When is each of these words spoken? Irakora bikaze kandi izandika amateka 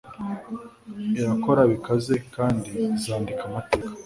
Irakora 1.19 1.61
bikaze 1.71 2.13
kandi 2.35 2.69
izandika 2.95 3.41
amateka 3.49 3.91